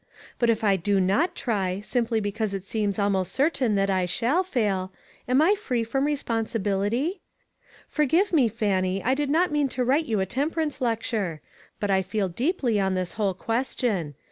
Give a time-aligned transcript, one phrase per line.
[0.39, 4.41] But if I do not try, simply because it seems almost certain that I shall
[4.43, 4.91] fail,
[5.27, 7.19] am I free from responsi bility?
[7.87, 11.39] Forgive me, Fannie, I did not mean to write you a temperance lecture;
[11.79, 14.15] but I feel deeply on this whole question.